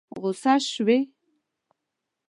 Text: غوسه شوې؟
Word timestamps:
غوسه 0.19 0.53
شوې؟ 0.71 0.99